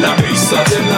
la 0.00 0.14
risa 0.16 0.62
de 0.70 0.80
la 0.90 0.93